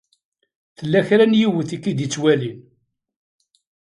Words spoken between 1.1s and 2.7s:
n yiwet i k-id-ittwalin.